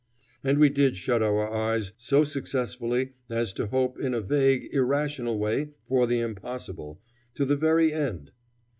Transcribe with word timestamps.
And 0.43 0.57
we 0.57 0.69
did 0.69 0.97
shut 0.97 1.21
our 1.21 1.47
eyes 1.53 1.91
so 1.95 2.23
successfully 2.23 3.13
as 3.29 3.53
to 3.53 3.67
hope 3.67 3.99
in 3.99 4.15
a 4.15 4.19
vague, 4.21 4.67
irrational 4.73 5.37
way, 5.37 5.73
for 5.87 6.07
the 6.07 6.21
impossible, 6.21 6.99
to 7.35 7.45
the 7.45 7.55
very 7.55 7.93
end. 7.93 8.31